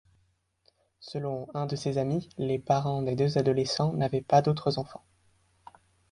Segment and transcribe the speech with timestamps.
[0.99, 5.03] Selon, un de ces amis les parents de deux adolescents n'avaient pas d'autres enfants.